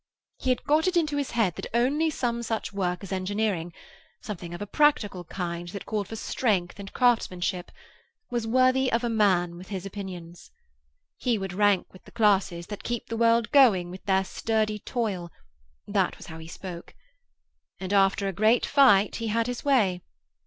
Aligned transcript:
He 0.39 0.49
had 0.49 0.63
got 0.63 0.87
it 0.87 0.97
into 0.97 1.15
his 1.15 1.29
head 1.29 1.53
that 1.57 1.67
only 1.75 2.09
some 2.09 2.41
such 2.41 2.73
work 2.73 3.03
as 3.03 3.11
engineering—something 3.11 4.51
of 4.51 4.59
a 4.59 4.65
practical 4.65 5.25
kind, 5.25 5.67
that 5.67 5.85
called 5.85 6.07
for 6.07 6.15
strength 6.15 6.79
and 6.79 6.91
craftsmanship—was 6.91 8.47
worthy 8.47 8.91
of 8.91 9.03
a 9.03 9.09
man 9.09 9.57
with 9.57 9.67
his 9.67 9.85
opinions. 9.85 10.49
He 11.17 11.37
would 11.37 11.53
rank 11.53 11.93
with 11.93 12.03
the 12.05 12.11
classes 12.11 12.65
that 12.65 12.81
keep 12.81 13.09
the 13.09 13.15
world 13.17 13.51
going 13.51 13.91
with 13.91 14.03
their 14.05 14.23
sturdy 14.23 14.79
toil: 14.79 15.31
that 15.87 16.17
was 16.17 16.25
how 16.25 16.39
he 16.39 16.47
spoke. 16.47 16.95
And, 17.79 17.93
after 17.93 18.27
a 18.27 18.33
great 18.33 18.65
fight, 18.65 19.17
he 19.17 19.27
had 19.27 19.45
his 19.45 19.63
way. 19.63 20.01